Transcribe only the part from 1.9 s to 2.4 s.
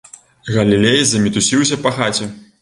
хаце.